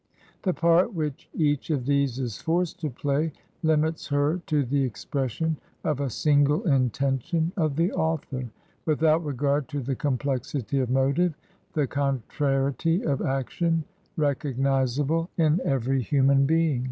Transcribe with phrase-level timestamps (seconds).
[0.41, 5.57] The part which each of these is forced to play limits her to the ejcpression
[5.83, 8.49] of a single intention of the author,
[8.87, 11.35] without regard to the complexity of motive,
[11.73, 13.83] the contra riety of action,
[14.17, 16.79] recognizable in every hxunan being.